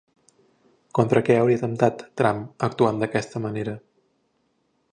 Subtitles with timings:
[0.99, 3.77] Contra què hauria atemptat, Trump, actuant d'aquesta manera?